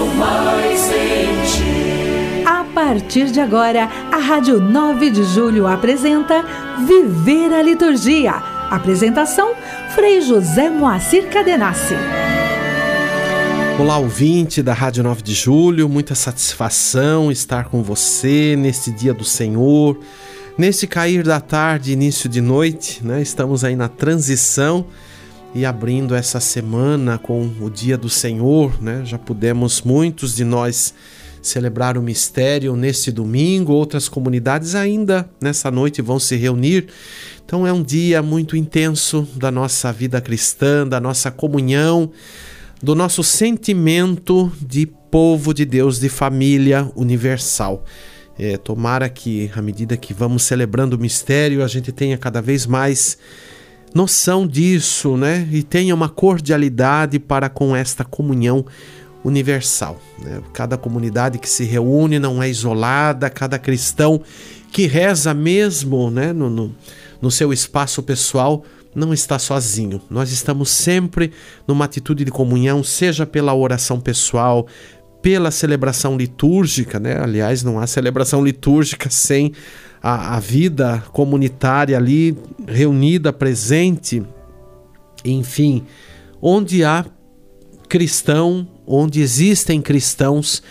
[0.00, 2.44] mais em ti.
[2.46, 6.44] A partir de agora, a Rádio 9 de Julho apresenta
[6.86, 8.32] Viver a Liturgia.
[8.70, 9.52] Apresentação:
[9.94, 11.94] Frei José Moacir Cadenassi.
[13.78, 19.24] Olá, ouvinte da Rádio 9 de Julho, muita satisfação estar com você neste dia do
[19.24, 19.98] Senhor,
[20.58, 23.22] nesse cair da tarde, início de noite, né?
[23.22, 24.86] Estamos aí na transição
[25.54, 29.02] e abrindo essa semana com o dia do Senhor, né?
[29.04, 30.94] Já pudemos muitos de nós
[31.42, 36.86] celebrar o mistério neste domingo, outras comunidades ainda nessa noite vão se reunir.
[37.44, 42.10] Então é um dia muito intenso da nossa vida cristã, da nossa comunhão
[42.82, 47.84] do nosso sentimento de povo de Deus, de família universal.
[48.36, 52.66] É, tomara que, à medida que vamos celebrando o mistério, a gente tenha cada vez
[52.66, 53.16] mais
[53.94, 55.48] noção disso, né?
[55.50, 58.64] E tenha uma cordialidade para com esta comunhão
[59.24, 60.00] universal.
[60.18, 60.40] Né?
[60.52, 64.20] Cada comunidade que se reúne não é isolada, cada cristão
[64.70, 66.32] que reza mesmo né?
[66.32, 66.74] no, no,
[67.20, 70.00] no seu espaço pessoal não está sozinho.
[70.10, 71.32] Nós estamos sempre
[71.66, 74.66] numa atitude de comunhão, seja pela oração pessoal,
[75.22, 77.16] pela celebração litúrgica, né?
[77.18, 79.52] Aliás, não há celebração litúrgica sem
[80.02, 82.36] a, a vida comunitária ali
[82.66, 84.22] reunida, presente.
[85.24, 85.84] Enfim,
[86.40, 87.06] onde há
[87.88, 90.62] cristão, onde existem cristãos,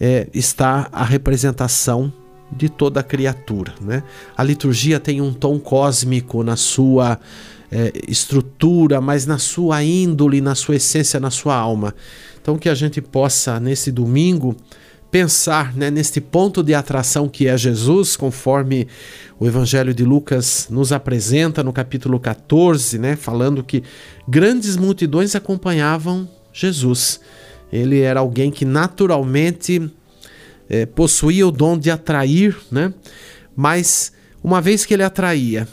[0.00, 2.12] é, está a representação
[2.50, 3.74] de toda a criatura.
[3.80, 4.02] Né?
[4.36, 7.20] A liturgia tem um tom cósmico na sua
[7.70, 11.94] é, estrutura, mas na sua índole, na sua essência, na sua alma.
[12.40, 14.56] Então, que a gente possa, nesse domingo,
[15.10, 18.86] pensar né, neste ponto de atração que é Jesus, conforme
[19.40, 23.82] o Evangelho de Lucas nos apresenta no capítulo 14, né, falando que
[24.26, 27.20] grandes multidões acompanhavam Jesus.
[27.72, 29.90] Ele era alguém que naturalmente
[30.68, 32.92] é, possuía o dom de atrair, né?
[33.56, 34.12] mas
[34.42, 35.66] uma vez que ele atraía,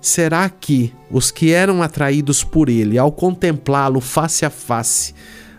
[0.00, 5.14] será que os que eram atraídos por ele, ao contemplá-lo face a face,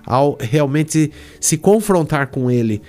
[0.05, 2.81] ao realmente se confrontar com ele,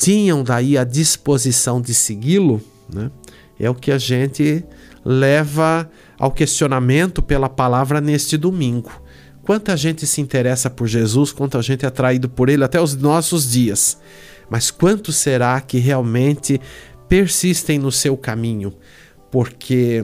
[0.00, 2.62] tinham daí a disposição de segui-lo?
[2.90, 3.10] Né?
[3.58, 4.64] É o que a gente
[5.04, 8.90] leva ao questionamento pela palavra neste domingo.
[9.42, 13.50] Quanta gente se interessa por Jesus, quanta gente é atraído por ele até os nossos
[13.50, 13.98] dias.
[14.48, 16.58] Mas quanto será que realmente
[17.06, 18.72] persistem no seu caminho?
[19.30, 20.02] Porque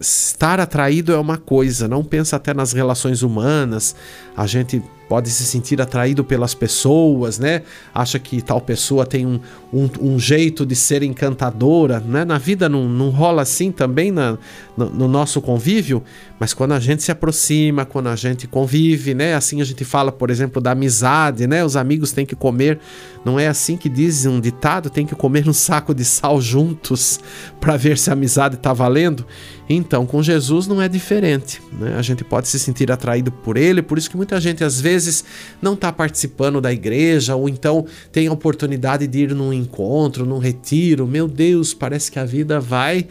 [0.00, 3.94] estar atraído é uma coisa, não pensa até nas relações humanas.
[4.36, 7.60] A gente pode se sentir atraído pelas pessoas, né?
[7.94, 9.38] Acha que tal pessoa tem um,
[9.70, 12.24] um, um jeito de ser encantadora, né?
[12.24, 14.38] Na vida não, não rola assim também na,
[14.74, 16.02] no, no, nosso convívio,
[16.40, 19.34] mas quando a gente se aproxima, quando a gente convive, né?
[19.34, 21.62] Assim a gente fala, por exemplo, da amizade, né?
[21.62, 22.78] Os amigos têm que comer,
[23.22, 27.20] não é assim que diz um ditado, tem que comer um saco de sal juntos
[27.60, 29.26] para ver se a amizade está valendo.
[29.68, 31.96] Então, com Jesus não é diferente, né?
[31.96, 35.01] A gente pode se sentir atraído por ele, por isso que muita gente às vezes
[35.04, 35.24] vezes
[35.60, 40.38] não está participando da igreja ou então tem a oportunidade de ir num encontro, num
[40.38, 41.06] retiro.
[41.06, 43.06] Meu Deus, parece que a vida vai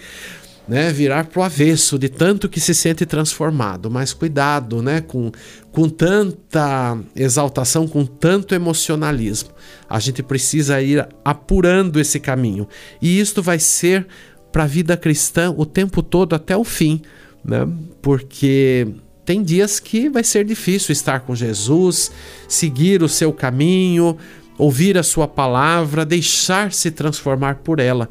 [0.67, 3.89] né, virar pro avesso de tanto que se sente transformado.
[3.89, 5.31] Mas cuidado, né, com,
[5.71, 9.49] com tanta exaltação, com tanto emocionalismo.
[9.89, 12.67] A gente precisa ir apurando esse caminho.
[13.01, 14.07] E isto vai ser
[14.51, 17.01] para a vida cristã o tempo todo até o fim,
[17.43, 17.67] né?
[18.01, 18.87] Porque
[19.25, 22.11] tem dias que vai ser difícil estar com Jesus,
[22.47, 24.17] seguir o seu caminho,
[24.57, 28.09] ouvir a sua palavra, deixar-se transformar por ela.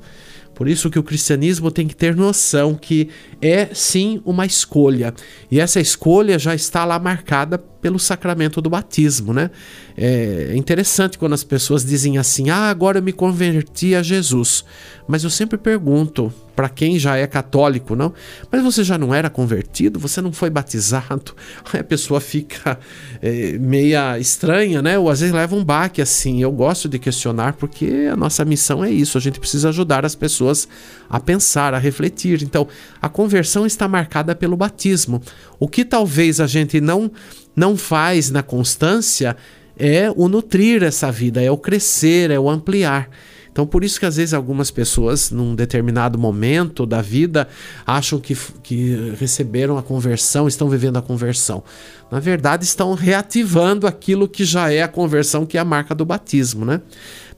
[0.60, 3.08] Por isso que o cristianismo tem que ter noção que
[3.40, 5.14] é sim uma escolha.
[5.50, 9.50] E essa escolha já está lá marcada pelo sacramento do batismo, né?
[9.96, 14.64] É interessante quando as pessoas dizem assim: "Ah, agora eu me converti a Jesus".
[15.10, 18.12] Mas eu sempre pergunto para quem já é católico, não?
[18.48, 19.98] Mas você já não era convertido?
[19.98, 21.34] Você não foi batizado?
[21.72, 22.78] Aí a pessoa fica
[23.20, 24.96] é, meia estranha, né?
[24.96, 26.40] Ou às vezes leva um baque assim.
[26.40, 29.18] Eu gosto de questionar porque a nossa missão é isso.
[29.18, 30.68] A gente precisa ajudar as pessoas
[31.08, 32.42] a pensar, a refletir.
[32.44, 32.68] Então,
[33.02, 35.20] a conversão está marcada pelo batismo.
[35.58, 37.10] O que talvez a gente não
[37.54, 39.36] não faz na constância
[39.78, 43.08] é o nutrir essa vida, é o crescer, é o ampliar.
[43.50, 47.48] Então, por isso que às vezes algumas pessoas, num determinado momento da vida,
[47.84, 51.62] acham que, que receberam a conversão, estão vivendo a conversão.
[52.10, 56.04] Na verdade, estão reativando aquilo que já é a conversão, que é a marca do
[56.04, 56.80] batismo, né?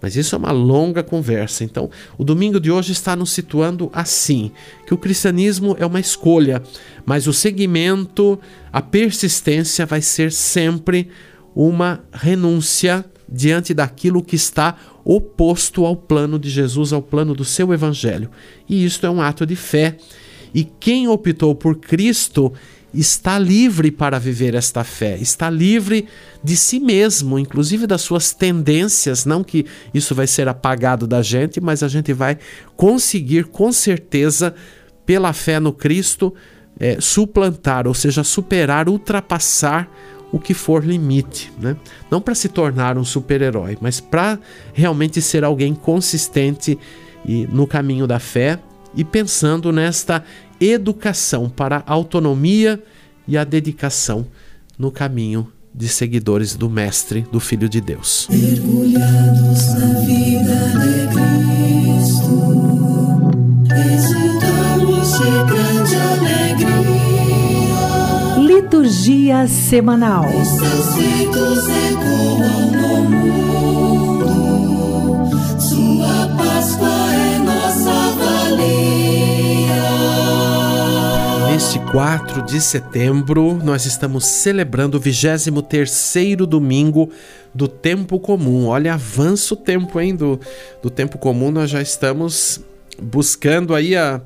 [0.02, 1.62] Mas isso é uma longa conversa.
[1.62, 1.88] Então,
[2.18, 4.50] o domingo de hoje está nos situando assim:
[4.84, 6.60] que o cristianismo é uma escolha,
[7.06, 8.38] mas o seguimento,
[8.72, 11.08] a persistência vai ser sempre
[11.54, 17.72] uma renúncia diante daquilo que está oposto ao plano de Jesus, ao plano do seu
[17.72, 18.28] evangelho.
[18.68, 19.96] E isto é um ato de fé.
[20.54, 22.52] E quem optou por Cristo
[22.92, 26.06] está livre para viver esta fé, está livre
[26.44, 29.24] de si mesmo, inclusive das suas tendências.
[29.24, 32.38] Não que isso vai ser apagado da gente, mas a gente vai
[32.76, 34.54] conseguir com certeza,
[35.06, 36.34] pela fé no Cristo,
[36.78, 39.90] é, suplantar, ou seja, superar, ultrapassar
[40.30, 41.76] o que for limite, né?
[42.10, 44.38] Não para se tornar um super-herói, mas para
[44.72, 46.78] realmente ser alguém consistente
[47.26, 48.58] e no caminho da fé
[48.94, 50.24] e pensando nesta
[50.60, 52.82] educação para a autonomia
[53.26, 54.26] e a dedicação
[54.78, 58.28] no caminho de seguidores do Mestre, do Filho de Deus.
[58.30, 61.08] Mergulhados na vida de
[61.88, 62.36] Cristo,
[63.94, 66.52] exultamos de grande alegria.
[68.46, 70.26] Liturgia semanal.
[70.28, 73.41] Os seus feitos ecoam no mundo,
[81.62, 87.08] Neste 4 de setembro, nós estamos celebrando o 23 domingo
[87.54, 88.66] do tempo comum.
[88.66, 90.16] Olha, avança o tempo, hein?
[90.16, 90.40] Do,
[90.82, 92.60] do tempo comum, nós já estamos
[93.00, 94.20] buscando aí a,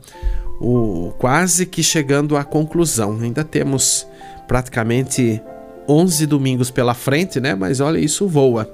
[0.59, 3.19] o quase que chegando à conclusão.
[3.21, 4.07] Ainda temos
[4.49, 5.39] praticamente
[5.87, 7.55] 11 domingos pela frente, né?
[7.55, 8.67] Mas olha, isso voa.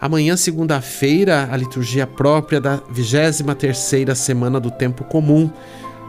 [0.00, 5.50] Amanhã, segunda-feira, a liturgia própria da 23ª semana do tempo comum.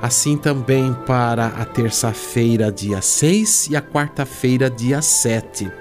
[0.03, 5.71] Assim também para a terça-feira, dia 6 e a quarta-feira, dia 7.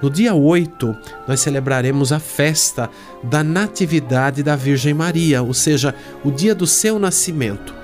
[0.00, 2.88] No dia 8, nós celebraremos a festa
[3.24, 5.92] da Natividade da Virgem Maria, ou seja,
[6.24, 7.74] o dia do seu nascimento.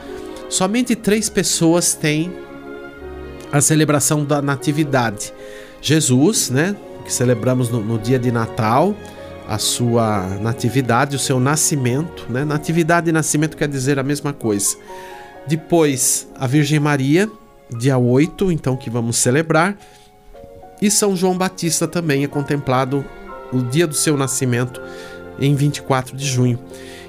[0.48, 2.32] Somente três pessoas têm
[3.50, 5.34] a celebração da Natividade:
[5.82, 8.94] Jesus, né, que celebramos no, no dia de Natal,
[9.48, 12.44] a sua natividade, o seu nascimento, né?
[12.44, 14.76] Natividade e nascimento quer dizer a mesma coisa.
[15.46, 17.30] Depois, a Virgem Maria,
[17.78, 19.76] dia 8, então que vamos celebrar
[20.80, 23.04] e São João Batista também é contemplado
[23.52, 24.80] o dia do seu nascimento
[25.38, 26.58] em 24 de junho.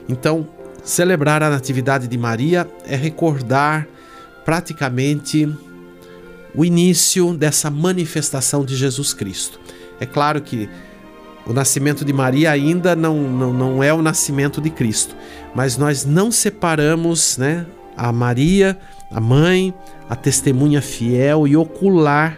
[0.08, 0.48] Então,
[0.84, 3.88] celebrar a Natividade de Maria é recordar
[4.46, 5.52] praticamente
[6.56, 9.60] o início dessa manifestação de Jesus Cristo.
[10.00, 10.70] É claro que
[11.46, 15.16] o nascimento de Maria ainda não, não, não é o nascimento de Cristo,
[15.54, 17.66] mas nós não separamos né,
[17.98, 18.78] a Maria,
[19.12, 19.74] a mãe,
[20.10, 22.38] a testemunha fiel e ocular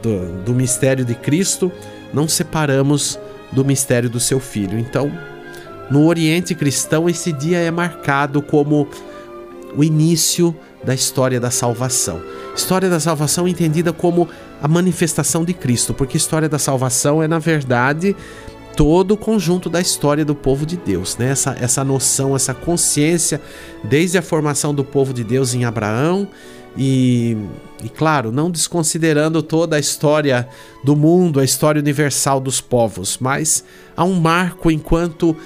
[0.00, 1.70] do, do mistério de Cristo,
[2.14, 3.18] não separamos
[3.50, 4.78] do mistério do seu Filho.
[4.78, 5.12] Então,
[5.90, 8.88] no Oriente cristão, esse dia é marcado como
[9.76, 10.54] o início
[10.84, 12.22] da história da salvação.
[12.54, 14.28] História da salvação entendida como
[14.62, 18.16] a manifestação de Cristo, porque história da salvação é, na verdade,
[18.76, 21.30] todo o conjunto da história do povo de Deus, né?
[21.30, 23.40] essa, essa noção, essa consciência,
[23.84, 26.28] desde a formação do povo de Deus em Abraão
[26.76, 27.36] e,
[27.84, 30.48] e, claro, não desconsiderando toda a história
[30.82, 33.64] do mundo, a história universal dos povos, mas
[33.96, 35.36] há um marco enquanto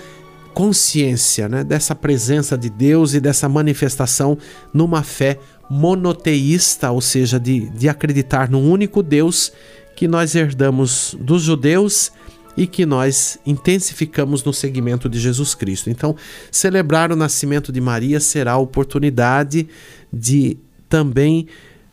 [0.54, 4.38] consciência né, dessa presença de Deus e dessa manifestação
[4.73, 9.52] numa fé monoteísta, ou seja, de, de acreditar num único Deus
[9.97, 12.12] que nós herdamos dos judeus
[12.57, 15.91] e que nós intensificamos no seguimento de Jesus Cristo.
[15.91, 16.17] Então,
[16.51, 19.69] celebrar o nascimento de Maria será a oportunidade
[20.13, 20.57] de
[20.89, 21.47] também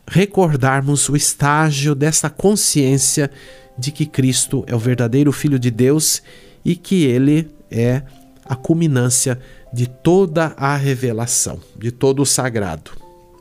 [0.06, 3.30] recordarmos o estágio dessa consciência
[3.76, 6.22] de que Cristo é o verdadeiro Filho de Deus
[6.64, 8.02] e que ele é
[8.44, 9.38] a culminância
[9.72, 12.92] de toda a revelação, de todo o sagrado.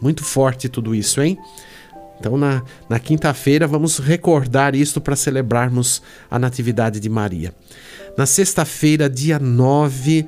[0.02, 1.38] Muito forte tudo isso, hein?
[2.24, 6.02] Então, na, na quinta-feira, vamos recordar isto para celebrarmos
[6.32, 7.54] a Natividade de Maria.
[8.18, 10.26] Na sexta-feira, dia 9,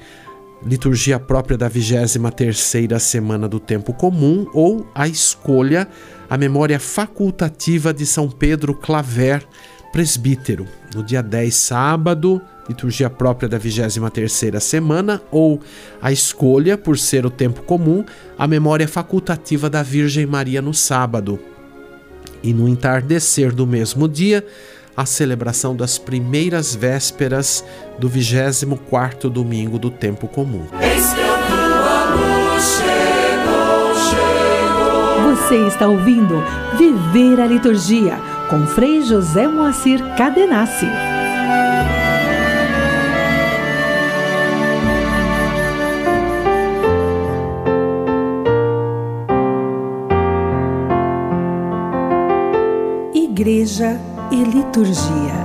[0.66, 5.88] liturgia própria da 23ª semana do tempo comum ou a escolha,
[6.30, 9.42] a memória facultativa de São Pedro Claver,
[9.94, 10.68] presbítero.
[10.94, 15.62] No dia 10, sábado, liturgia própria da 23ª semana ou
[16.02, 18.04] a escolha, por ser o tempo comum,
[18.38, 21.40] a memória facultativa da Virgem Maria no sábado.
[22.46, 24.46] E no entardecer do mesmo dia,
[24.96, 27.66] a celebração das primeiras vésperas
[27.98, 30.68] do 24º domingo do tempo comum.
[35.26, 36.44] Você está ouvindo
[36.78, 38.16] Viver a Liturgia
[38.48, 40.86] com Frei José Moacir Cadenassi.
[53.46, 55.36] Igreja e liturgia.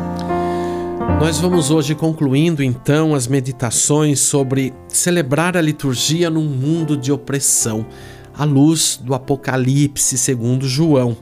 [1.21, 7.85] Nós vamos hoje concluindo então as meditações sobre celebrar a liturgia num mundo de opressão,
[8.33, 11.15] à luz do Apocalipse segundo João.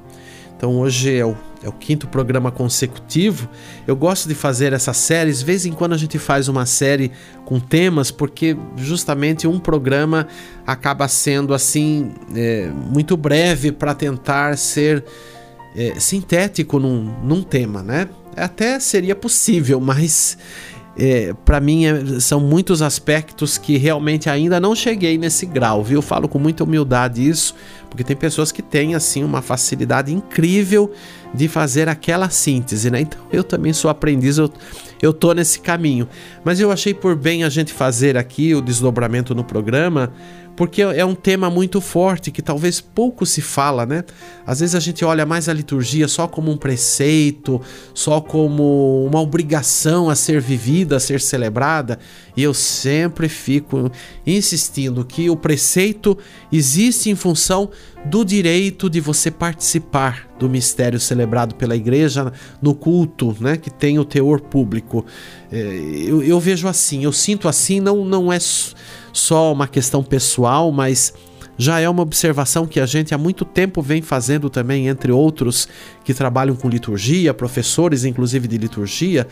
[0.56, 3.48] Então hoje é o, é o quinto programa consecutivo.
[3.84, 7.10] Eu gosto de fazer essas séries, de vez em quando a gente faz uma série
[7.44, 10.28] com temas, porque justamente um programa
[10.64, 15.04] acaba sendo assim é, muito breve para tentar ser
[15.78, 18.08] é, sintético num, num tema, né?
[18.38, 20.38] até seria possível, mas
[20.96, 26.02] é, para mim é, são muitos aspectos que realmente ainda não cheguei nesse grau, viu?
[26.02, 27.54] Falo com muita humildade isso,
[27.88, 30.90] porque tem pessoas que têm assim uma facilidade incrível
[31.32, 33.00] de fazer aquela síntese, né?
[33.00, 34.50] Então eu também sou aprendiz, eu,
[35.00, 36.08] eu tô nesse caminho.
[36.44, 40.12] Mas eu achei por bem a gente fazer aqui o desdobramento no programa,
[40.58, 44.02] porque é um tema muito forte que talvez pouco se fala, né?
[44.44, 47.60] Às vezes a gente olha mais a liturgia só como um preceito,
[47.94, 52.00] só como uma obrigação a ser vivida, a ser celebrada,
[52.36, 53.88] e eu sempre fico
[54.26, 56.18] insistindo que o preceito
[56.50, 57.70] existe em função
[58.04, 63.98] do direito de você participar do mistério celebrado pela igreja no culto, né, que tem
[64.00, 65.06] o teor público.
[65.52, 65.56] É,
[66.04, 68.38] eu, eu vejo assim, eu sinto assim, não, não é
[69.18, 71.12] só uma questão pessoal, mas
[71.58, 75.68] já é uma observação que a gente há muito tempo vem fazendo também, entre outros
[76.04, 79.26] que trabalham com liturgia, professores inclusive de liturgia,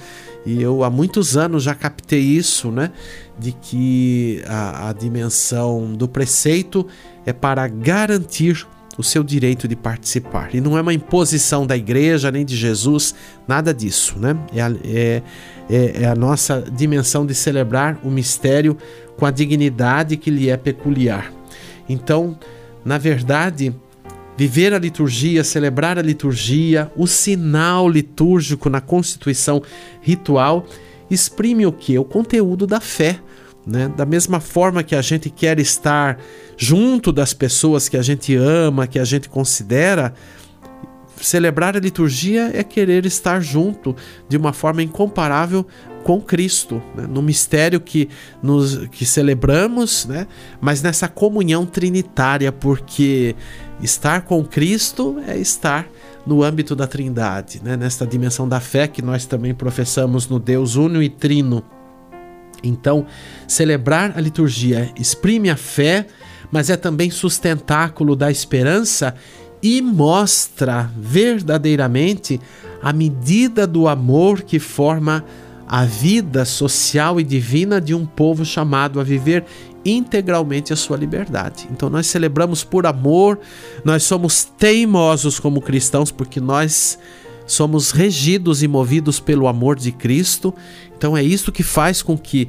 [0.45, 2.91] e eu há muitos anos já captei isso, né?
[3.39, 6.85] De que a, a dimensão do preceito
[7.25, 8.67] é para garantir
[8.99, 10.55] o seu direito de participar.
[10.55, 13.15] E não é uma imposição da igreja nem de Jesus,
[13.47, 14.37] nada disso, né?
[14.53, 15.23] É a, é,
[15.69, 18.77] é, é a nossa dimensão de celebrar o mistério
[19.17, 21.33] com a dignidade que lhe é peculiar.
[21.89, 22.39] Então,
[22.85, 23.75] na verdade,
[24.37, 29.63] viver a liturgia, celebrar a liturgia, o sinal litúrgico na constituição
[30.01, 30.67] ritual,
[31.11, 31.99] exprime o que?
[31.99, 33.19] O conteúdo da fé.
[33.67, 33.89] Né?
[33.97, 36.19] Da mesma forma que a gente quer estar
[36.57, 40.15] junto das pessoas que a gente ama, que a gente considera,
[41.21, 43.95] celebrar a liturgia é querer estar junto
[44.29, 45.67] de uma forma incomparável
[46.07, 47.05] com Cristo, né?
[47.09, 48.09] no mistério que,
[48.41, 50.29] nos, que celebramos, né?
[50.61, 53.35] mas nessa comunhão trinitária, porque
[53.83, 55.89] estar com Cristo é estar
[56.25, 57.77] no âmbito da Trindade, né?
[57.77, 61.65] nesta dimensão da fé que nós também professamos no Deus Uno e Trino.
[62.63, 63.05] Então,
[63.49, 66.07] celebrar a liturgia exprime a fé,
[66.53, 69.15] mas é também sustentáculo da esperança
[69.63, 72.41] e mostra verdadeiramente
[72.83, 75.25] a medida do amor que forma
[75.67, 79.45] a vida social e divina de um povo chamado a viver
[79.85, 81.69] integralmente a sua liberdade.
[81.71, 83.39] Então nós celebramos por amor,
[83.85, 86.99] nós somos teimosos como cristãos porque nós
[87.47, 90.55] somos regidos e movidos pelo amor de Cristo.
[90.97, 92.49] Então é isso que faz com que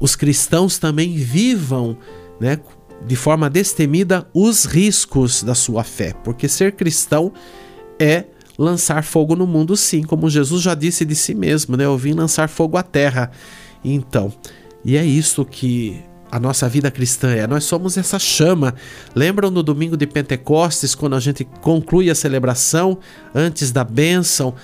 [0.00, 1.96] os cristãos também vivam,
[2.40, 2.58] né,
[3.06, 7.32] de forma destemida os riscos da sua fé, porque ser cristão
[7.98, 8.24] é
[8.58, 11.84] lançar fogo no mundo, sim, como Jesus já disse de si mesmo, né?
[11.84, 13.30] Eu vim lançar fogo à terra.
[13.84, 14.32] Então,
[14.84, 17.46] e é isso que a nossa vida cristã é.
[17.46, 18.74] Nós somos essa chama.
[19.14, 22.98] Lembram no domingo de Pentecostes, quando a gente conclui a celebração,
[23.34, 24.54] antes da bênção,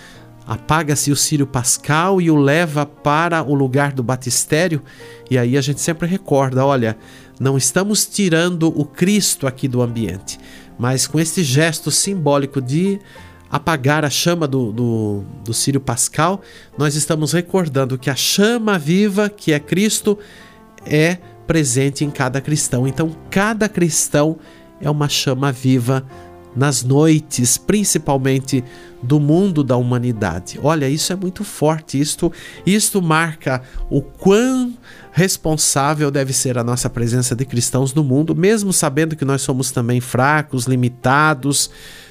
[0.47, 4.82] apaga-se o círio pascal e o leva para o lugar do batistério?
[5.30, 6.97] E aí a gente sempre recorda: olha,
[7.40, 10.38] não estamos tirando o Cristo aqui do ambiente,
[10.78, 13.00] mas com este gesto simbólico de
[13.50, 16.42] apagar a chama do, do, do Sírio Pascal,
[16.78, 20.18] nós estamos recordando que a chama viva, que é Cristo,
[20.85, 22.87] é presente em cada cristão.
[22.87, 24.38] Então, cada cristão
[24.80, 26.06] é uma chama viva
[26.54, 28.64] nas noites, principalmente
[29.02, 30.59] do mundo da humanidade.
[30.62, 32.00] Olha, isso é muito forte.
[32.00, 32.33] Isto,
[32.66, 34.75] isto marca o quão
[35.12, 39.71] responsável deve ser a nossa presença de cristãos no mundo, mesmo sabendo que nós somos
[39.71, 41.71] também fracos, limitados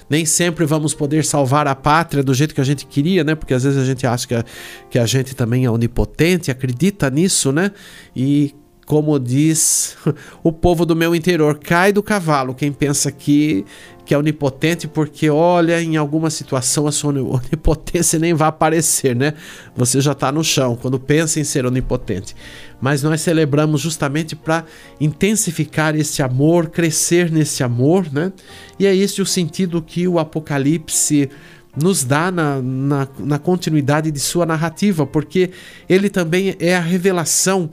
[0.09, 3.35] nem sempre vamos poder salvar a pátria do jeito que a gente queria, né?
[3.35, 4.43] Porque às vezes a gente acha que a,
[4.89, 7.71] que a gente também é onipotente, acredita nisso, né?
[8.15, 8.55] E
[8.89, 9.95] como diz
[10.43, 13.63] o povo do meu interior, cai do cavalo quem pensa que,
[14.03, 19.35] que é onipotente, porque olha, em alguma situação a sua onipotência nem vai aparecer, né?
[19.75, 22.35] Você já está no chão quando pensa em ser onipotente.
[22.81, 24.65] Mas nós celebramos justamente para
[24.99, 28.33] intensificar esse amor, crescer nesse amor, né?
[28.79, 31.29] E é esse o sentido que o Apocalipse
[31.77, 35.51] nos dá na, na, na continuidade de sua narrativa, porque
[35.87, 37.69] ele também é a revelação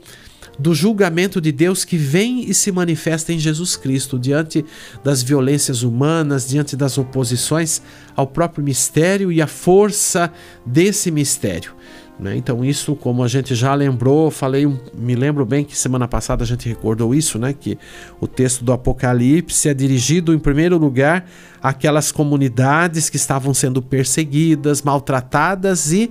[0.57, 4.65] do julgamento de Deus que vem e se manifesta em Jesus Cristo, diante
[5.03, 7.81] das violências humanas, diante das oposições
[8.15, 10.31] ao próprio mistério e à força
[10.65, 11.75] desse mistério.
[12.19, 12.35] Né?
[12.35, 16.47] Então, isso, como a gente já lembrou, falei, me lembro bem que semana passada a
[16.47, 17.53] gente recordou isso, né?
[17.53, 17.77] Que
[18.19, 21.29] o texto do Apocalipse é dirigido, em primeiro lugar,
[21.61, 26.09] àquelas comunidades que estavam sendo perseguidas, maltratadas e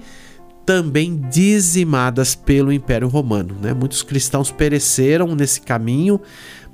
[0.66, 3.56] também dizimadas pelo Império Romano.
[3.62, 3.72] Né?
[3.72, 6.20] Muitos cristãos pereceram nesse caminho,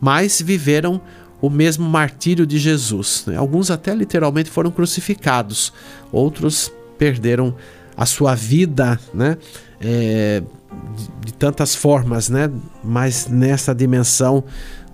[0.00, 1.00] mas viveram
[1.42, 3.24] o mesmo martírio de Jesus.
[3.26, 3.36] Né?
[3.36, 5.72] Alguns até literalmente foram crucificados,
[6.10, 7.54] outros perderam
[7.94, 9.36] a sua vida, né?
[9.80, 10.42] É,
[11.24, 12.50] de, tantas formas, né?
[12.82, 14.44] Mas nessa dimensão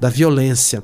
[0.00, 0.82] da violência.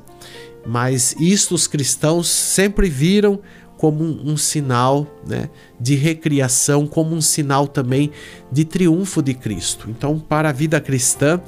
[0.65, 3.39] Mas isto os cristãos sempre viram
[3.85, 5.47] como um, um, sinal né,
[5.79, 8.09] de recriação, como um sinal também
[8.51, 9.91] de triunfo de Cristo.
[9.91, 11.39] Então, para a vida cristã,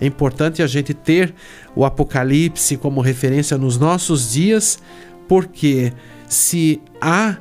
[0.00, 1.34] é importante a gente ter
[1.76, 4.78] o Apocalipse como referência nos nossos dias,
[5.28, 5.92] porque
[6.26, 7.36] se há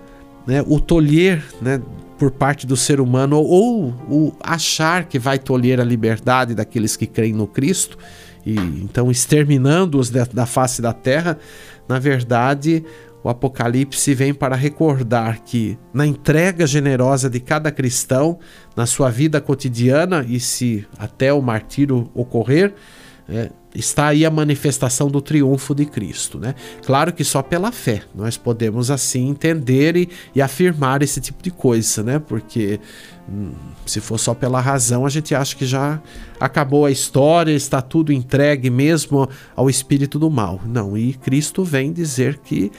[0.46, 1.82] né, o tolher né,
[2.20, 7.08] por parte do ser humano ou o achar que vai tolher a liberdade daqueles que
[7.08, 7.98] creem no Cristo
[8.46, 11.38] e então exterminando-os da face da terra,
[11.88, 12.84] na verdade,
[13.24, 18.40] o Apocalipse vem para recordar que na entrega generosa de cada cristão,
[18.76, 22.74] na sua vida cotidiana e se até o martírio ocorrer,
[23.30, 26.38] é, está aí a manifestação do triunfo de Cristo.
[26.38, 26.56] Né?
[26.86, 31.52] Claro que só pela fé nós podemos assim entender e, e afirmar esse tipo de
[31.52, 32.20] coisa, né?
[32.20, 32.80] porque
[33.30, 33.52] hum,
[33.86, 36.02] se for só pela razão, a gente acha que já
[36.40, 40.60] acabou a história, está tudo entregue mesmo ao espírito do mal.
[40.66, 42.72] Não, e Cristo vem dizer que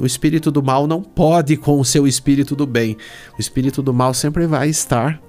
[0.00, 2.96] o espírito do mal não pode com o seu espírito do bem.
[3.36, 5.20] O espírito do mal sempre vai estar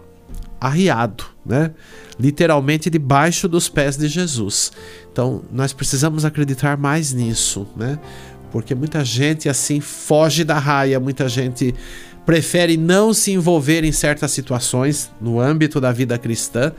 [0.59, 1.71] arriado, né?
[2.19, 4.71] Literalmente debaixo dos pés de Jesus.
[5.11, 7.99] Então, nós precisamos acreditar mais nisso, né?
[8.51, 11.73] Porque muita gente assim foge da raia, muita gente
[12.25, 16.71] prefere não se envolver em certas situações no âmbito da vida cristã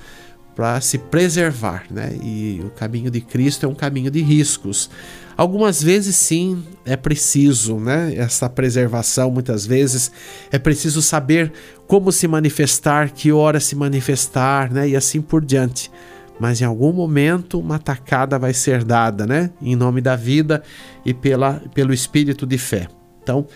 [0.55, 2.13] para se preservar, né?
[2.23, 4.91] E o caminho de Cristo é um caminho de riscos.
[5.37, 8.15] Algumas vezes sim é preciso, né?
[8.15, 10.13] Essa preservação, muitas vezes
[10.51, 11.53] é preciso saber
[11.87, 14.91] como se manifestar, que hora se manifestar, né?
[14.91, 15.91] E assim por diante.
[16.39, 19.51] Mas em algum momento uma tacada vai ser dada, né?
[19.61, 20.63] Em nome da vida
[21.05, 22.89] e pela, pelo espírito de fé.
[23.23, 23.47] Então,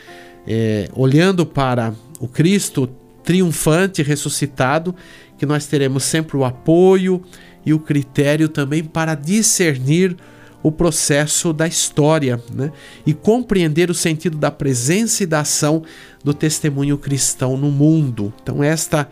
[0.47, 2.89] é, olhando para o Cristo
[3.27, 4.95] triunfante, ressuscitado,
[5.37, 7.23] que nós teremos sempre o apoio
[7.67, 10.17] e o critério também para discernir
[10.62, 12.73] o processo da história né?
[13.05, 15.83] e compreender o sentido da presença e da ação
[16.25, 18.33] do testemunho cristão no mundo.
[18.43, 19.09] Então, esta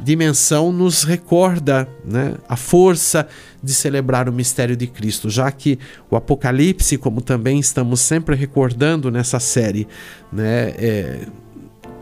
[0.00, 3.26] dimensão nos recorda né, a força
[3.62, 5.78] de celebrar o mistério de Cristo, já que
[6.10, 9.86] o Apocalipse, como também estamos sempre recordando nessa série,
[10.32, 11.26] né, é,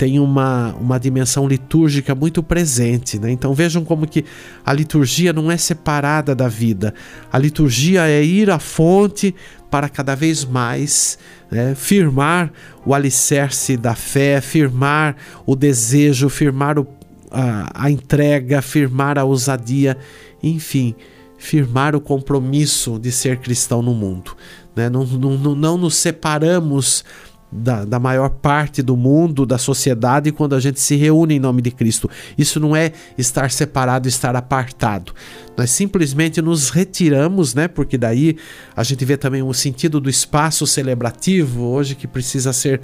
[0.01, 3.19] tem uma, uma dimensão litúrgica muito presente.
[3.19, 3.33] Né?
[3.33, 4.25] Então vejam como que
[4.65, 6.95] a liturgia não é separada da vida.
[7.31, 9.35] A liturgia é ir à fonte
[9.71, 11.19] para cada vez mais
[11.51, 12.51] né, firmar
[12.87, 16.87] o alicerce da fé, firmar o desejo, firmar o,
[17.31, 19.99] a, a entrega, firmar a ousadia,
[20.43, 20.95] enfim,
[21.37, 24.35] firmar o compromisso de ser cristão no mundo.
[24.75, 24.89] Né?
[24.89, 27.05] Não, não, não nos separamos
[27.51, 31.61] da, da maior parte do mundo, da sociedade, quando a gente se reúne em nome
[31.61, 32.09] de Cristo.
[32.39, 35.13] Isso não é estar separado, estar apartado.
[35.57, 37.67] Nós simplesmente nos retiramos, né?
[37.67, 38.37] Porque daí
[38.77, 42.81] a gente vê também o sentido do espaço celebrativo, hoje que precisa ser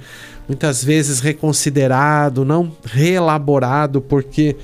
[0.47, 4.55] muitas vezes reconsiderado, não reelaborado, porque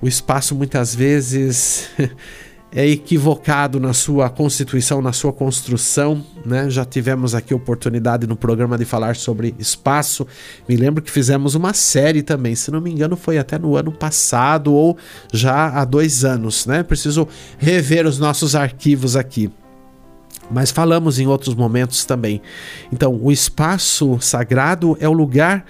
[0.00, 1.88] o espaço muitas vezes
[2.74, 6.70] é equivocado na sua constituição, na sua construção, né?
[6.70, 10.26] Já tivemos aqui oportunidade no programa de falar sobre espaço.
[10.66, 13.92] Me lembro que fizemos uma série também, se não me engano, foi até no ano
[13.92, 14.96] passado ou
[15.32, 16.82] já há dois anos, né?
[16.82, 19.50] Preciso rever os nossos arquivos aqui.
[20.50, 22.40] Mas falamos em outros momentos também.
[22.90, 25.64] Então, o espaço sagrado é o lugar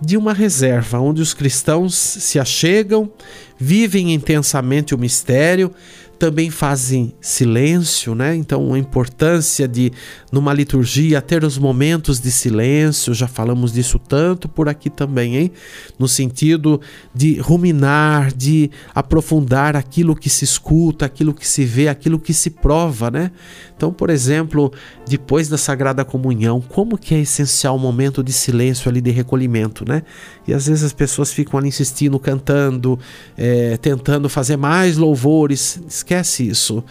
[0.00, 3.10] de uma reserva onde os cristãos se achegam,
[3.58, 5.72] vivem intensamente o mistério,
[6.18, 8.34] também fazem silêncio, né?
[8.34, 9.92] Então a importância de
[10.32, 15.52] numa liturgia ter os momentos de silêncio, já falamos disso tanto por aqui também, hein?
[15.98, 16.80] No sentido
[17.14, 22.50] de ruminar, de aprofundar aquilo que se escuta, aquilo que se vê, aquilo que se
[22.50, 23.30] prova, né?
[23.76, 24.72] Então, por exemplo,
[25.06, 29.84] depois da Sagrada Comunhão, como que é essencial o momento de silêncio ali de recolhimento,
[29.88, 30.02] né?
[30.48, 32.98] E às vezes as pessoas ficam ali insistindo, cantando,
[33.36, 35.80] é, tentando fazer mais louvores.
[36.08, 36.82] Esquece isso.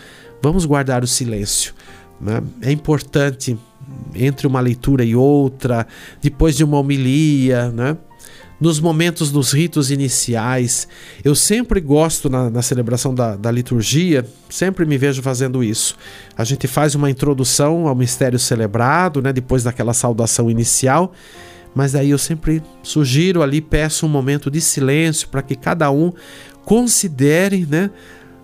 [0.44, 1.74] vamos guardar o silêncio.
[2.22, 2.40] Né?
[2.62, 3.58] É importante
[4.14, 5.88] entre uma leitura e outra,
[6.22, 7.98] depois de uma homilia, né?
[8.62, 10.88] nos momentos dos ritos iniciais.
[11.24, 15.96] Eu sempre gosto, na, na celebração da, da, liturgia, sempre me vejo fazendo isso.
[16.38, 21.12] A gente faz uma introdução ao mistério celebrado, né, depois daquela saudação inicial,
[21.74, 26.14] mas aí eu sempre sugiro ali, peço um momento de silêncio para que cada um
[26.64, 27.90] considere né,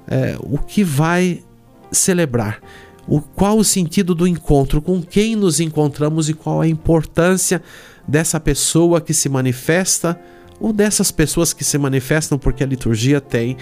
[0.08, 1.44] é, o que vai
[1.92, 2.60] celebrar.
[3.08, 7.62] O, qual o sentido do encontro, com quem nos encontramos e qual a importância
[8.08, 10.20] dessa pessoa que se manifesta
[10.60, 13.58] ou dessas pessoas que se manifestam porque a liturgia tem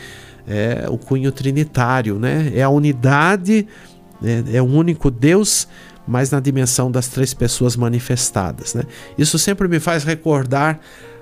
[0.48, 2.52] é, o cunho trinitário, né?
[2.54, 3.68] É a unidade,
[4.24, 5.68] é, é um único Deus,
[6.08, 8.84] mas na dimensão das três pessoas manifestadas, né?
[9.18, 10.80] Isso sempre me faz recordar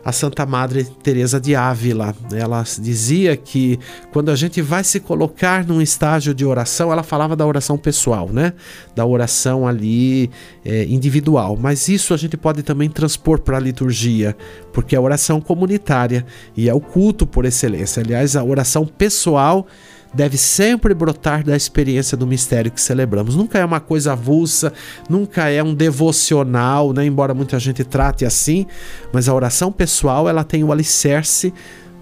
[0.09, 2.15] a Santa Madre Teresa de Ávila.
[2.33, 3.79] Ela dizia que
[4.11, 8.29] quando a gente vai se colocar num estágio de oração, ela falava da oração pessoal,
[8.29, 8.53] né?
[8.95, 10.29] Da oração ali
[10.65, 11.57] é, individual.
[11.59, 14.35] Mas isso a gente pode também transpor para a liturgia,
[14.73, 16.25] porque é oração comunitária
[16.57, 18.01] e é o culto por excelência.
[18.01, 19.67] Aliás, a oração pessoal
[20.13, 23.35] deve sempre brotar da experiência do mistério que celebramos.
[23.35, 24.73] Nunca é uma coisa avulsa,
[25.09, 27.05] nunca é um devocional, né?
[27.05, 28.65] embora muita gente trate assim,
[29.13, 31.53] mas a oração pessoal ela tem o alicerce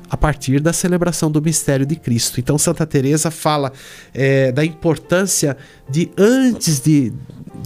[0.10, 2.40] a partir da celebração do mistério de Cristo.
[2.40, 3.74] Então Santa Teresa fala
[4.14, 5.58] é, da importância
[5.90, 7.12] de antes de,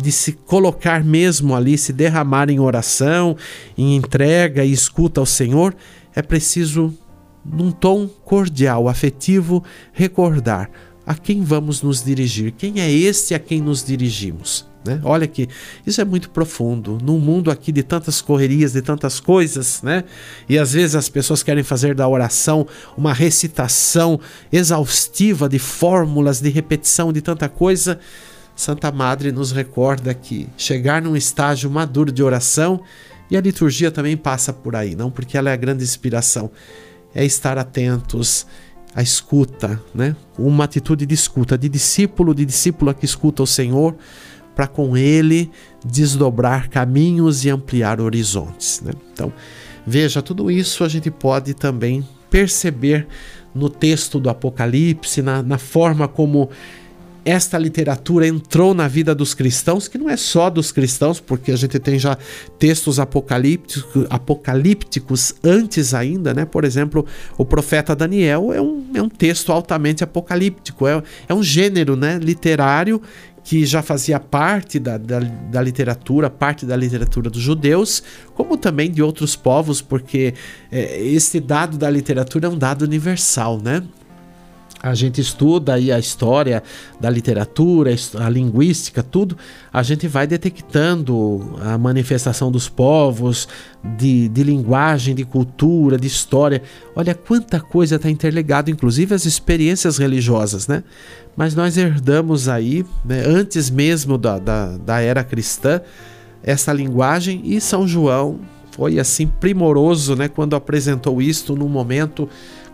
[0.01, 3.37] de se colocar mesmo ali, se derramar em oração,
[3.77, 5.75] em entrega e escuta ao Senhor,
[6.15, 6.93] é preciso
[7.45, 10.69] num tom cordial, afetivo, recordar
[11.05, 14.69] a quem vamos nos dirigir, quem é este a quem nos dirigimos.
[14.85, 14.99] Né?
[15.03, 15.47] Olha que
[15.85, 16.97] isso é muito profundo.
[17.03, 20.03] Num mundo aqui de tantas correrias, de tantas coisas, né?
[20.49, 22.65] E às vezes as pessoas querem fazer da oração
[22.97, 24.19] uma recitação
[24.51, 27.99] exaustiva de fórmulas, de repetição de tanta coisa.
[28.55, 32.81] Santa Madre nos recorda que chegar num estágio maduro de oração,
[33.29, 36.51] e a liturgia também passa por aí, não porque ela é a grande inspiração
[37.13, 38.45] é estar atentos
[38.95, 40.15] à escuta, né?
[40.37, 43.95] Uma atitude de escuta, de discípulo, de discípula que escuta o Senhor,
[44.55, 45.49] para com ele
[45.83, 48.81] desdobrar caminhos e ampliar horizontes.
[48.81, 48.91] Né?
[49.13, 49.31] Então,
[49.87, 53.07] veja, tudo isso a gente pode também perceber
[53.53, 56.49] no texto do Apocalipse, na, na forma como
[57.23, 61.55] esta literatura entrou na vida dos cristãos, que não é só dos cristãos, porque a
[61.55, 62.17] gente tem já
[62.57, 66.45] textos apocalípticos, apocalípticos antes ainda, né?
[66.45, 67.05] Por exemplo,
[67.37, 72.17] o profeta Daniel é um, é um texto altamente apocalíptico, é, é um gênero né,
[72.17, 73.01] literário
[73.43, 78.03] que já fazia parte da, da, da, literatura, parte da literatura dos judeus,
[78.35, 80.33] como também de outros povos, porque
[80.71, 83.83] é, esse dado da literatura é um dado universal, né?
[84.81, 86.63] A gente estuda aí a história
[86.99, 89.37] da literatura, a linguística, tudo,
[89.71, 93.47] a gente vai detectando a manifestação dos povos,
[93.97, 96.63] de, de linguagem, de cultura, de história.
[96.95, 100.83] Olha quanta coisa está interligado, inclusive as experiências religiosas, né?
[101.35, 105.79] Mas nós herdamos aí, né, antes mesmo da, da, da era cristã,
[106.43, 108.39] essa linguagem e São João
[108.71, 112.27] foi assim primoroso, né, quando apresentou isto num momento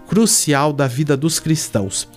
[0.08, 2.08] crucial da vida dos cristãos.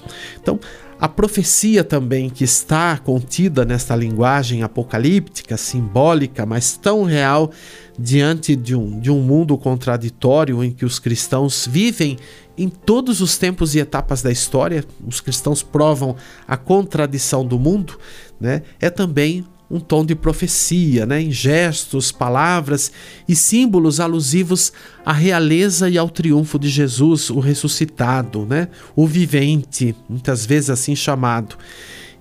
[0.40, 0.58] Então,
[1.00, 7.50] a profecia também que está contida nesta linguagem apocalíptica, simbólica, mas tão real
[7.98, 12.18] diante de um, de um mundo contraditório em que os cristãos vivem
[12.56, 17.98] em todos os tempos e etapas da história, os cristãos provam a contradição do mundo,
[18.38, 18.62] né?
[18.78, 22.90] é também um tom de profecia, né, em gestos, palavras
[23.28, 24.72] e símbolos alusivos
[25.04, 30.96] à realeza e ao triunfo de Jesus, o ressuscitado, né, o vivente, muitas vezes assim
[30.96, 31.56] chamado.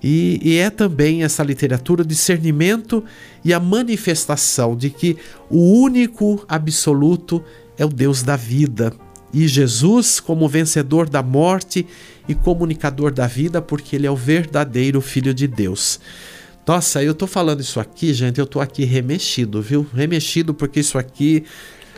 [0.02, 3.04] E, e, é também essa literatura o discernimento
[3.44, 5.18] e a manifestação de que
[5.50, 7.44] o único absoluto
[7.76, 8.94] é o Deus da vida.
[9.32, 11.86] E Jesus, como vencedor da morte
[12.26, 16.00] e comunicador da vida, porque ele é o verdadeiro Filho de Deus.
[16.66, 19.86] Nossa, eu tô falando isso aqui, gente, eu tô aqui remexido, viu?
[19.94, 21.44] Remexido porque isso aqui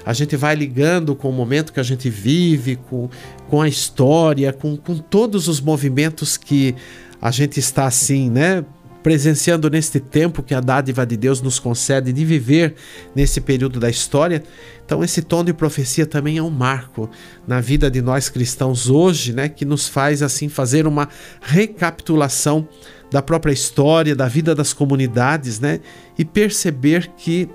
[0.05, 3.09] a gente vai ligando com o momento que a gente vive, com,
[3.49, 6.75] com a história, com, com todos os movimentos que
[7.21, 8.65] a gente está assim, né?
[9.03, 12.75] Presenciando neste tempo que a dádiva de Deus nos concede de viver
[13.15, 14.43] nesse período da história.
[14.85, 17.11] Então, esse tom de profecia também é um marco
[17.47, 19.49] na vida de nós cristãos hoje, né?
[19.49, 21.09] Que nos faz assim fazer uma
[21.41, 22.69] recapitulação
[23.11, 25.81] da própria história, da vida das comunidades, né?
[26.17, 27.49] E perceber que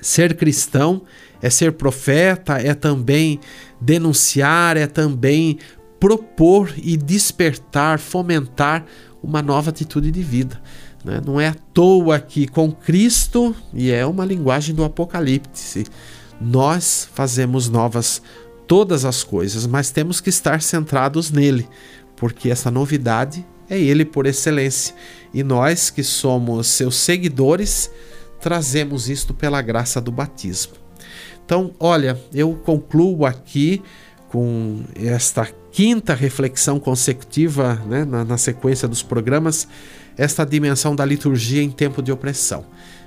[0.00, 1.02] ser cristão
[1.40, 3.40] é ser profeta, é também
[3.80, 5.58] denunciar, é também
[5.98, 8.84] propor e despertar, fomentar
[9.24, 10.60] uma nova atitude de vida.
[11.04, 11.20] Né?
[11.24, 15.86] Não é à toa que com Cristo, e é uma linguagem do Apocalipse,
[16.40, 18.20] nós fazemos novas
[18.66, 21.68] todas as coisas, mas temos que estar centrados nele,
[22.16, 24.94] porque essa novidade é ele por excelência.
[25.32, 27.90] E nós que somos seus seguidores,
[28.40, 30.74] trazemos isto pela graça do batismo.
[31.44, 33.82] Então, olha, eu concluo aqui
[34.34, 39.68] com esta quinta reflexão consecutiva né, na, na sequência dos programas,
[40.18, 42.66] esta dimensão da liturgia em tempo de opressão.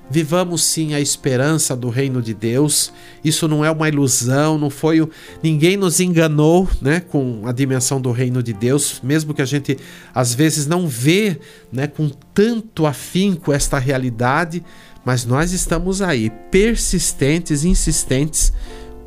[0.09, 2.93] Vivamos sim a esperança do reino de Deus.
[3.25, 5.09] Isso não é uma ilusão, não foi o...
[5.43, 9.77] ninguém nos enganou, né, com a dimensão do reino de Deus, mesmo que a gente
[10.15, 11.37] às vezes não vê,
[11.69, 14.63] né, com tanto afinco esta realidade,
[15.03, 18.53] mas nós estamos aí persistentes, insistentes,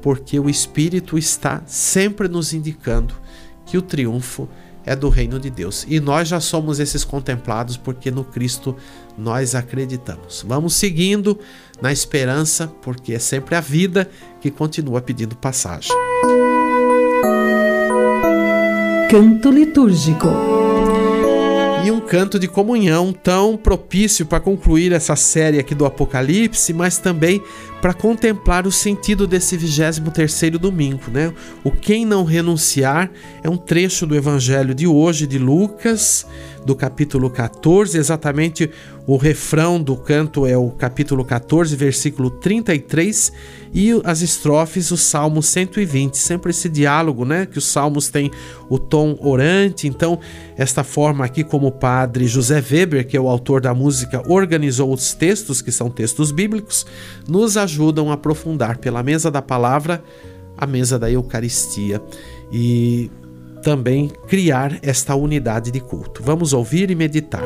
[0.02, 3.14] porque o espírito está sempre nos indicando
[3.66, 4.48] que o triunfo
[4.84, 5.84] é do reino de Deus.
[5.88, 8.76] E nós já somos esses contemplados porque no Cristo
[9.16, 10.44] nós acreditamos.
[10.46, 11.38] Vamos seguindo
[11.80, 14.10] na esperança, porque é sempre a vida
[14.40, 15.94] que continua pedindo passagem.
[19.10, 20.28] Canto litúrgico
[21.84, 26.98] e um canto de comunhão tão propício para concluir essa série aqui do Apocalipse, mas
[26.98, 27.40] também
[27.80, 31.32] para contemplar o sentido desse 23º domingo, né?
[31.62, 33.08] O quem não renunciar
[33.44, 36.26] é um trecho do evangelho de hoje de Lucas,
[36.66, 38.68] do capítulo 14, exatamente
[39.06, 43.32] o refrão do canto é o capítulo 14, versículo 33,
[43.72, 46.16] e as estrofes, o Salmo 120.
[46.16, 47.46] Sempre esse diálogo, né?
[47.46, 48.30] Que os salmos têm
[48.68, 49.88] o tom orante.
[49.88, 50.20] Então,
[50.56, 54.90] esta forma aqui, como o padre José Weber, que é o autor da música, organizou
[54.90, 56.86] os textos, que são textos bíblicos,
[57.28, 60.02] nos ajudam a aprofundar pela mesa da palavra
[60.56, 62.00] a mesa da Eucaristia.
[62.50, 63.10] E
[63.62, 66.22] também criar esta unidade de culto.
[66.22, 67.44] Vamos ouvir e meditar.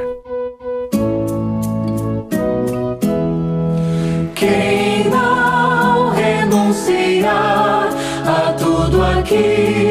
[4.36, 7.88] Quem não renunciar
[8.24, 9.83] a tudo aquilo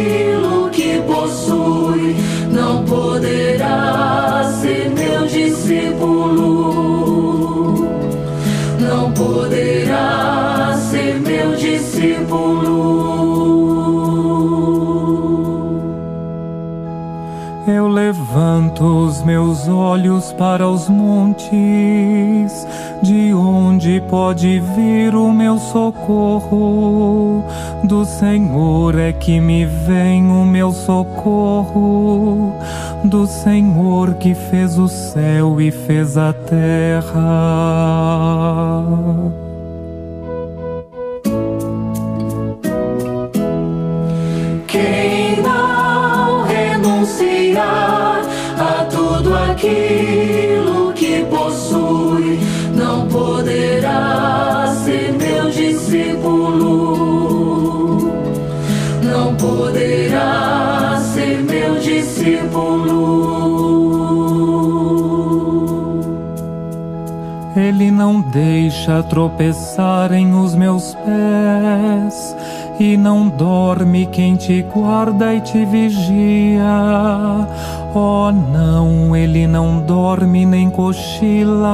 [11.56, 13.14] discípulo.
[17.66, 21.48] Eu levanto os meus olhos para os montes,
[23.02, 27.42] de onde pode vir o meu socorro?
[27.86, 32.54] Do Senhor é que me vem o meu socorro,
[33.06, 37.24] do Senhor que fez o céu e fez a terra.
[67.56, 72.36] Ele não deixa tropeçarem os meus pés
[72.80, 76.66] e não dorme quem te guarda e te vigia.
[77.96, 81.70] Oh, não, ele não dorme nem cochila,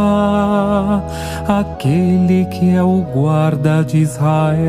[1.48, 4.60] aquele que é o guarda de Israel.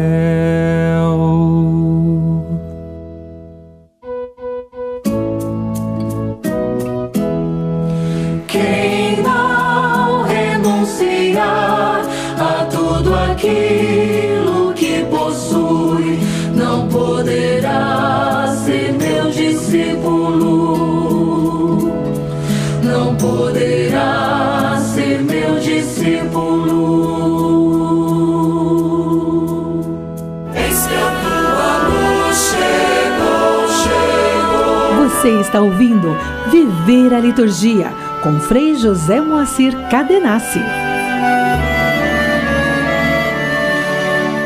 [35.20, 36.16] Você está ouvindo
[36.50, 40.60] Viver a Liturgia com Frei José Moacir Cadenassi.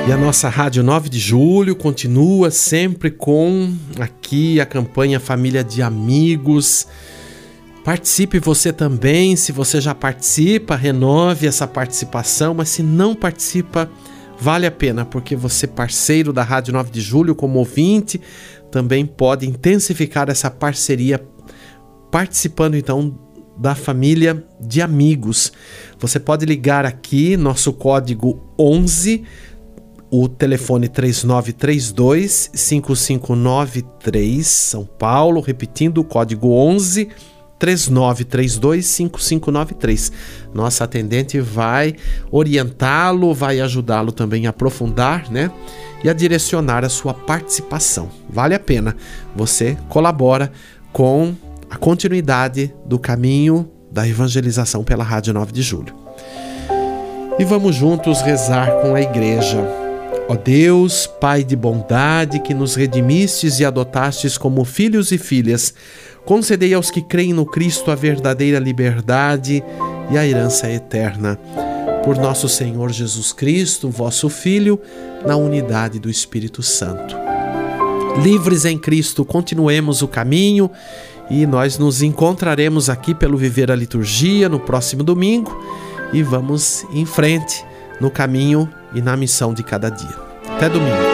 [0.08, 5.80] E a nossa Rádio 9 de Julho continua sempre com aqui a campanha Família de
[5.80, 6.88] Amigos.
[7.84, 13.88] Participe você também, se você já participa, renove essa participação, mas se não participa,
[14.40, 18.20] vale a pena, porque você, parceiro da Rádio 9 de Julho, como ouvinte,
[18.74, 21.24] também pode intensificar essa parceria
[22.10, 23.16] participando então
[23.56, 25.52] da família de amigos.
[26.00, 29.22] Você pode ligar aqui, nosso código 11
[30.10, 37.10] o telefone 3932 5593 São Paulo, repetindo o código 11
[37.60, 40.10] 39325593.
[40.52, 41.94] Nossa atendente vai
[42.28, 45.52] orientá-lo, vai ajudá-lo também a aprofundar, né?
[46.04, 48.10] E a direcionar a sua participação.
[48.28, 48.94] Vale a pena.
[49.34, 50.52] Você colabora
[50.92, 51.34] com
[51.70, 55.94] a continuidade do caminho da evangelização pela Rádio 9 de Julho.
[57.38, 59.58] E vamos juntos rezar com a igreja.
[60.28, 65.74] Ó Deus, Pai de bondade, que nos redimistes e adotastes como filhos e filhas,
[66.24, 69.62] concedei aos que creem no Cristo a verdadeira liberdade
[70.10, 71.38] e a herança eterna.
[72.04, 74.78] Por nosso Senhor Jesus Cristo, vosso Filho,
[75.26, 77.16] na unidade do Espírito Santo.
[78.22, 80.70] Livres em Cristo, continuemos o caminho
[81.30, 85.58] e nós nos encontraremos aqui pelo Viver a Liturgia no próximo domingo
[86.12, 87.64] e vamos em frente
[88.00, 90.14] no caminho e na missão de cada dia.
[90.56, 91.13] Até domingo.